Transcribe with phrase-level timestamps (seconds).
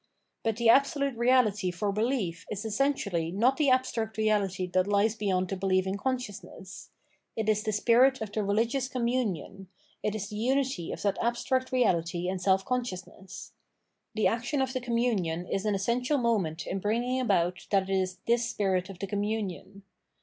[0.41, 5.49] But the Absolute Reahty for behef is essentially not the abstract reahty that hes beyond
[5.49, 6.89] the beheving consciousness;
[7.35, 9.67] it is the spirit of the rehgious commumon,
[10.01, 13.51] it is the unity of that abstract reality and self consciousness.
[14.15, 18.17] The action of the communion is an essential moment in bringing about that it is
[18.25, 19.83] this spirit of the communion.